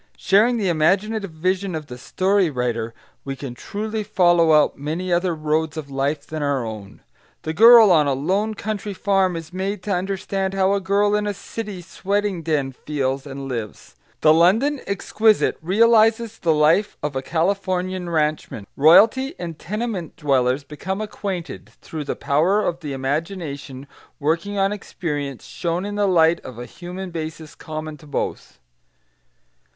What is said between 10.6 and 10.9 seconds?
a